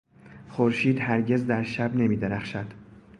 [0.49, 2.73] خورشید هرگز در شب نمیدرخشد.